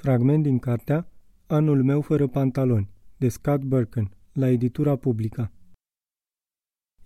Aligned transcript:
Fragment 0.00 0.42
din 0.42 0.58
cartea 0.58 1.08
Anul 1.46 1.82
meu 1.82 2.00
fără 2.00 2.26
pantaloni, 2.26 2.88
de 3.16 3.28
Scott 3.28 3.62
Birken, 3.62 4.10
la 4.32 4.48
editura 4.48 4.96
publică. 4.96 5.52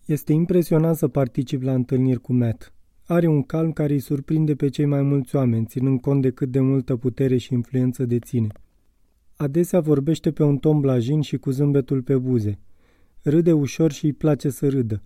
Este 0.05 0.33
impresionant 0.33 0.97
să 0.97 1.09
particip 1.09 1.63
la 1.63 1.75
întâlniri 1.75 2.21
cu 2.21 2.33
Matt. 2.33 2.75
Are 3.07 3.27
un 3.27 3.43
calm 3.43 3.73
care 3.73 3.93
îi 3.93 3.99
surprinde 3.99 4.55
pe 4.55 4.69
cei 4.69 4.85
mai 4.85 5.03
mulți 5.03 5.37
oameni, 5.37 5.67
ținând 5.67 6.01
cont 6.01 6.23
de 6.23 6.31
cât 6.31 6.51
de 6.51 6.61
multă 6.61 6.97
putere 6.97 7.37
și 7.37 7.53
influență 7.53 8.05
deține. 8.05 8.49
Adesea 9.37 9.81
vorbește 9.81 10.33
pe 10.33 10.43
un 10.43 10.59
ton 10.59 10.81
blajin 10.81 11.21
și 11.21 11.37
cu 11.37 11.51
zâmbetul 11.51 12.03
pe 12.03 12.17
buze. 12.17 12.59
Râde 13.23 13.53
ușor 13.53 13.93
și 13.93 14.05
îi 14.05 14.13
place 14.13 14.49
să 14.49 14.69
râdă. 14.69 15.03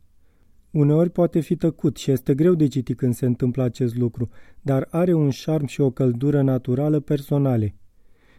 Uneori 0.70 1.10
poate 1.10 1.40
fi 1.40 1.56
tăcut 1.56 1.96
și 1.96 2.10
este 2.10 2.34
greu 2.34 2.54
de 2.54 2.66
citit 2.66 2.96
când 2.96 3.14
se 3.14 3.26
întâmplă 3.26 3.62
acest 3.62 3.96
lucru, 3.96 4.28
dar 4.62 4.88
are 4.90 5.12
un 5.12 5.30
șarm 5.30 5.66
și 5.66 5.80
o 5.80 5.90
căldură 5.90 6.42
naturală 6.42 7.00
personale. 7.00 7.74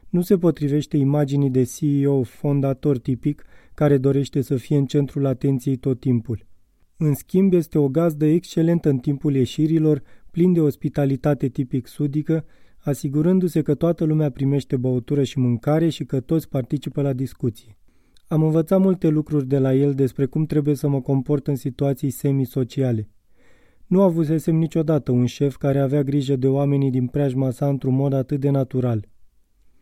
Nu 0.10 0.22
se 0.22 0.38
potrivește 0.38 0.98
imaginii 0.98 1.50
de 1.50 1.64
CEO 1.64 2.24
fondator 2.24 2.98
tipic 2.98 3.44
care 3.74 3.98
dorește 3.98 4.42
să 4.42 4.56
fie 4.56 4.78
în 4.78 4.86
centrul 4.86 5.26
atenției 5.26 5.76
tot 5.76 6.00
timpul. 6.00 6.48
În 6.98 7.14
schimb, 7.14 7.54
este 7.54 7.78
o 7.78 7.88
gazdă 7.88 8.26
excelentă 8.26 8.90
în 8.90 8.98
timpul 8.98 9.36
ieșirilor, 9.36 10.02
plin 10.32 10.54
de 10.54 10.62
ospitalitate 10.62 11.48
tipic 11.48 11.88
sudică, 11.88 12.46
asigurându-se 12.78 13.62
că 13.62 13.76
toată 13.76 14.04
lumea 14.04 14.32
primește 14.32 14.78
băutură 14.78 15.24
și 15.24 15.40
mâncare 15.40 15.90
și 15.90 16.06
că 16.06 16.20
toți 16.20 16.50
participă 16.50 17.02
la 17.02 17.14
discuții. 17.14 17.79
Am 18.32 18.44
învățat 18.44 18.80
multe 18.80 19.08
lucruri 19.08 19.48
de 19.48 19.58
la 19.58 19.74
el 19.74 19.94
despre 19.94 20.26
cum 20.26 20.46
trebuie 20.46 20.76
să 20.76 20.88
mă 20.88 21.02
comport 21.02 21.48
în 21.48 21.56
situații 21.56 22.10
semisociale. 22.10 23.10
Nu 23.88 24.02
avusesem 24.02 24.56
niciodată 24.56 25.12
un 25.12 25.26
șef 25.26 25.56
care 25.56 25.80
avea 25.80 26.04
grijă 26.04 26.36
de 26.36 26.48
oamenii 26.48 26.92
din 26.92 27.08
preajma 27.08 27.52
sa 27.52 27.68
într-un 27.68 27.96
mod 27.96 28.14
atât 28.14 28.40
de 28.40 28.50
natural. 28.50 29.08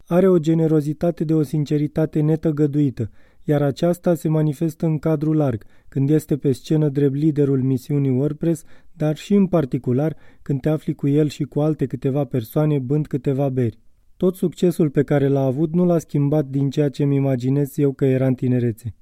Are 0.05 0.27
o 0.27 0.37
generozitate 0.37 1.23
de 1.23 1.33
o 1.33 1.41
sinceritate 1.43 2.19
netăgăduită, 2.21 3.09
iar 3.43 3.61
aceasta 3.61 4.15
se 4.15 4.27
manifestă 4.27 4.85
în 4.85 4.97
cadrul 4.97 5.35
larg, 5.35 5.63
când 5.87 6.09
este 6.09 6.37
pe 6.37 6.51
scenă 6.51 6.89
drept 6.89 7.15
liderul 7.15 7.61
misiunii 7.61 8.11
WordPress, 8.11 8.63
dar 8.93 9.15
și 9.15 9.33
în 9.33 9.47
particular 9.47 10.15
când 10.41 10.61
te 10.61 10.69
afli 10.69 10.93
cu 10.93 11.07
el 11.07 11.27
și 11.27 11.43
cu 11.43 11.59
alte 11.59 11.85
câteva 11.85 12.25
persoane 12.25 12.79
bând 12.79 13.07
câteva 13.07 13.49
beri. 13.49 13.79
Tot 14.17 14.35
succesul 14.35 14.89
pe 14.89 15.03
care 15.03 15.27
l-a 15.27 15.43
avut 15.43 15.73
nu 15.73 15.85
l-a 15.85 15.97
schimbat 15.97 16.45
din 16.45 16.69
ceea 16.69 16.89
ce 16.89 17.03
mi 17.03 17.15
imaginez 17.15 17.77
eu 17.77 17.91
că 17.91 18.05
era 18.05 18.27
în 18.27 18.33
tinerețe. 18.33 18.95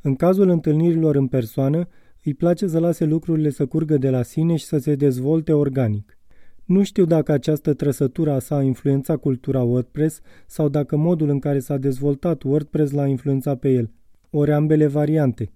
În 0.00 0.14
cazul 0.14 0.48
întâlnirilor 0.48 1.16
în 1.16 1.26
persoană, 1.26 1.88
îi 2.24 2.34
place 2.34 2.66
să 2.66 2.78
lase 2.78 3.04
lucrurile 3.04 3.50
să 3.50 3.66
curgă 3.66 3.98
de 3.98 4.10
la 4.10 4.22
sine 4.22 4.56
și 4.56 4.64
să 4.64 4.78
se 4.78 4.94
dezvolte 4.94 5.52
organic. 5.52 6.18
Nu 6.64 6.82
știu 6.82 7.04
dacă 7.04 7.32
această 7.32 7.74
trăsătură 7.74 8.32
a 8.32 8.38
sa 8.38 8.56
a 8.56 8.62
influențat 8.62 9.20
cultura 9.20 9.62
WordPress 9.62 10.20
sau 10.46 10.68
dacă 10.68 10.96
modul 10.96 11.28
în 11.28 11.38
care 11.38 11.58
s-a 11.58 11.76
dezvoltat 11.76 12.42
WordPress 12.42 12.92
l-a 12.92 13.06
influențat 13.06 13.58
pe 13.58 13.70
el. 13.70 13.90
Ori 14.30 14.52
ambele 14.52 14.86
variante. 14.86 15.52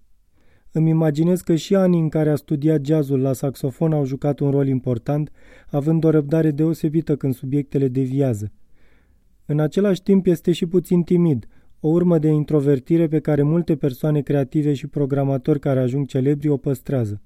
Îmi 0.72 0.90
imaginez 0.90 1.40
că 1.40 1.54
și 1.54 1.74
anii 1.74 2.00
în 2.00 2.08
care 2.08 2.30
a 2.30 2.36
studiat 2.36 2.84
jazzul 2.84 3.20
la 3.20 3.32
saxofon 3.32 3.92
au 3.92 4.04
jucat 4.04 4.38
un 4.38 4.50
rol 4.50 4.66
important, 4.66 5.30
având 5.70 6.04
o 6.04 6.10
răbdare 6.10 6.50
deosebită 6.50 7.16
când 7.16 7.34
subiectele 7.34 7.88
deviază. 7.88 8.52
În 9.46 9.60
același 9.60 10.02
timp 10.02 10.26
este 10.26 10.52
și 10.52 10.66
puțin 10.66 11.02
timid, 11.02 11.46
o 11.80 11.88
urmă 11.88 12.18
de 12.18 12.28
introvertire 12.28 13.08
pe 13.08 13.18
care 13.18 13.42
multe 13.42 13.76
persoane 13.76 14.20
creative 14.20 14.74
și 14.74 14.86
programatori 14.86 15.60
care 15.60 15.80
ajung 15.80 16.06
celebri 16.06 16.48
o 16.48 16.56
păstrează. 16.56 17.20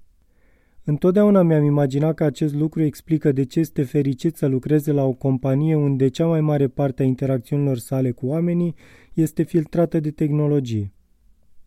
Întotdeauna 0.85 1.43
mi-am 1.43 1.65
imaginat 1.65 2.15
că 2.15 2.25
acest 2.25 2.55
lucru 2.55 2.83
explică 2.83 3.33
de 3.33 3.45
ce 3.45 3.61
este 3.61 3.83
fericit 3.83 4.37
să 4.37 4.47
lucreze 4.47 4.93
la 4.93 5.05
o 5.05 5.13
companie 5.13 5.75
unde 5.75 6.09
cea 6.09 6.27
mai 6.27 6.41
mare 6.41 6.69
parte 6.69 7.03
a 7.03 7.07
interacțiunilor 7.07 7.79
sale 7.79 8.11
cu 8.11 8.27
oamenii 8.27 8.75
este 9.15 9.43
filtrată 9.43 10.01
de 10.01 10.11
tehnologie. 10.11 10.93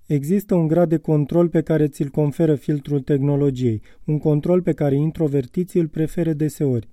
Există 0.05 0.55
un 0.55 0.67
grad 0.67 0.89
de 0.89 0.97
control 0.97 1.49
pe 1.49 1.61
care 1.61 1.87
ți-l 1.87 2.09
conferă 2.09 2.55
filtrul 2.55 2.99
tehnologiei, 2.99 3.81
un 4.05 4.17
control 4.17 4.61
pe 4.61 4.73
care 4.73 4.95
introvertiții 4.95 5.79
îl 5.79 5.87
preferă 5.87 6.33
deseori. 6.33 6.89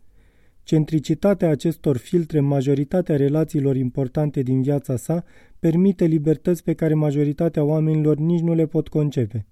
Centricitatea 0.62 1.48
acestor 1.48 1.96
filtre 1.96 2.38
în 2.38 2.44
majoritatea 2.44 3.16
relațiilor 3.16 3.76
importante 3.76 4.42
din 4.42 4.62
viața 4.62 4.96
sa 4.96 5.24
permite 5.58 6.04
libertăți 6.04 6.64
pe 6.64 6.72
care 6.72 6.94
majoritatea 6.94 7.64
oamenilor 7.64 8.16
nici 8.16 8.40
nu 8.40 8.54
le 8.54 8.66
pot 8.66 8.88
concepe. 8.88 9.46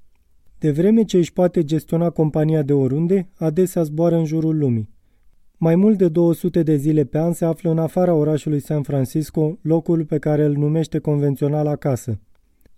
De 0.58 0.70
vreme 0.70 1.02
ce 1.02 1.16
își 1.16 1.32
poate 1.32 1.64
gestiona 1.64 2.10
compania 2.10 2.62
de 2.62 2.72
oriunde, 2.72 3.28
adesea 3.34 3.82
zboară 3.82 4.16
în 4.16 4.24
jurul 4.24 4.58
lumii. 4.58 4.88
Mai 5.56 5.76
mult 5.76 5.98
de 5.98 6.08
200 6.08 6.62
de 6.62 6.76
zile 6.76 7.04
pe 7.04 7.18
an 7.18 7.32
se 7.32 7.44
află 7.44 7.70
în 7.70 7.78
afara 7.78 8.14
orașului 8.14 8.60
San 8.60 8.82
Francisco, 8.82 9.58
locul 9.62 10.04
pe 10.04 10.18
care 10.18 10.44
îl 10.44 10.52
numește 10.52 10.98
convențional 10.98 11.66
acasă. 11.66 12.20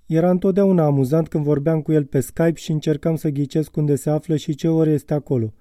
Era 0.07 0.31
întotdeauna 0.31 0.85
amuzant 0.85 1.29
când 1.29 1.45
vorbeam 1.45 1.81
cu 1.81 1.93
el 1.93 2.05
pe 2.05 2.21
Skype 2.21 2.55
și 2.55 2.71
încercam 2.71 3.17
să 3.17 3.29
ghicesc 3.29 3.77
unde 3.77 3.95
se 3.95 4.11
află 4.11 4.37
și 4.37 4.55
ce 4.55 4.69
ore 4.69 4.91
este 4.91 5.15
acolo. 5.15 5.53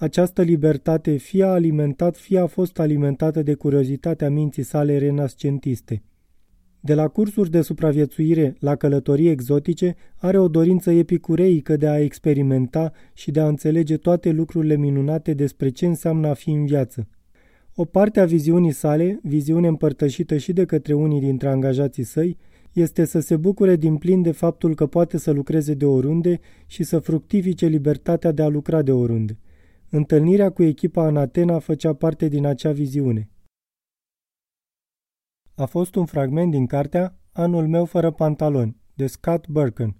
Această 0.00 0.42
libertate 0.42 1.16
fie 1.16 1.44
a 1.44 1.48
alimentat, 1.48 2.16
fie 2.16 2.38
a 2.38 2.46
fost 2.46 2.78
alimentată 2.78 3.42
de 3.42 3.54
curiozitatea 3.54 4.30
minții 4.30 4.62
sale 4.62 4.98
renascentiste. 4.98 6.02
De 6.80 6.94
la 6.94 7.08
cursuri 7.08 7.50
de 7.50 7.60
supraviețuire 7.60 8.56
la 8.58 8.76
călătorii 8.76 9.28
exotice, 9.28 9.96
are 10.16 10.38
o 10.38 10.48
dorință 10.48 10.90
epicureică 10.90 11.76
de 11.76 11.88
a 11.88 11.98
experimenta 11.98 12.92
și 13.14 13.30
de 13.30 13.40
a 13.40 13.48
înțelege 13.48 13.96
toate 13.96 14.30
lucrurile 14.30 14.76
minunate 14.76 15.34
despre 15.34 15.68
ce 15.68 15.86
înseamnă 15.86 16.28
a 16.28 16.34
fi 16.34 16.50
în 16.50 16.66
viață. 16.66 17.08
O 17.74 17.84
parte 17.84 18.20
a 18.20 18.24
viziunii 18.24 18.72
sale, 18.72 19.20
viziune 19.22 19.68
împărtășită 19.68 20.36
și 20.36 20.52
de 20.52 20.64
către 20.64 20.92
unii 20.92 21.20
dintre 21.20 21.48
angajații 21.48 22.04
săi, 22.04 22.36
este 22.72 23.04
să 23.04 23.20
se 23.20 23.36
bucure 23.36 23.76
din 23.76 23.96
plin 23.96 24.22
de 24.22 24.32
faptul 24.32 24.74
că 24.74 24.86
poate 24.86 25.18
să 25.18 25.30
lucreze 25.30 25.74
de 25.74 25.84
oriunde 25.84 26.40
și 26.66 26.82
să 26.82 26.98
fructifice 26.98 27.66
libertatea 27.66 28.32
de 28.32 28.42
a 28.42 28.48
lucra 28.48 28.82
de 28.82 28.92
oriunde. 28.92 29.38
Întâlnirea 29.92 30.50
cu 30.50 30.62
echipa 30.62 31.06
în 31.06 31.16
Atena 31.16 31.58
făcea 31.58 31.94
parte 31.94 32.28
din 32.28 32.46
acea 32.46 32.72
viziune. 32.72 33.30
A 35.54 35.66
fost 35.66 35.94
un 35.94 36.06
fragment 36.06 36.50
din 36.50 36.66
cartea 36.66 37.18
Anul 37.32 37.68
meu 37.68 37.84
fără 37.84 38.10
pantaloni, 38.10 38.76
de 38.94 39.06
Scott 39.06 39.48
Birken, 39.48 39.96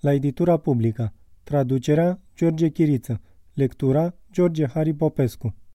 la 0.00 0.12
editura 0.12 0.56
publică. 0.56 1.14
Traducerea 1.42 2.20
George 2.36 2.68
Chiriță. 2.68 3.20
Lectura 3.54 4.14
George 4.32 4.66
Harry 4.66 4.94
Popescu. 4.94 5.54